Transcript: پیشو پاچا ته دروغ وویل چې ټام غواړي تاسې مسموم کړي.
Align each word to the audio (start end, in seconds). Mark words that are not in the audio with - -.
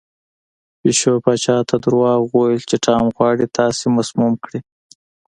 پیشو 0.79 1.13
پاچا 1.23 1.57
ته 1.69 1.75
دروغ 1.83 2.21
وویل 2.33 2.61
چې 2.69 2.75
ټام 2.85 3.05
غواړي 3.15 3.45
تاسې 3.57 3.83
مسموم 3.97 4.33
کړي. 4.43 4.59